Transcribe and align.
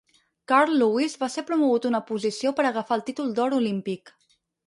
Carl 0.51 0.71
Lewis 0.83 1.15
va 1.23 1.27
ser 1.33 1.43
promogut 1.49 1.85
una 1.91 2.01
posició 2.09 2.55
per 2.61 2.67
agafar 2.71 2.99
el 3.01 3.05
títol 3.11 3.31
d"or 3.41 3.57
olímpic. 3.61 4.13